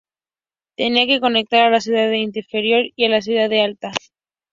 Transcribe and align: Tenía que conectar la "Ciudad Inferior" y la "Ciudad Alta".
Tenía 0.77 1.05
que 1.05 1.19
conectar 1.19 1.69
la 1.71 1.79
"Ciudad 1.79 2.09
Inferior" 2.11 2.85
y 2.95 3.07
la 3.07 3.21
"Ciudad 3.21 3.51
Alta". 3.63 3.91